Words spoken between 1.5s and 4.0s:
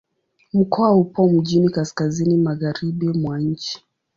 kaskazini-magharibi mwa nchi.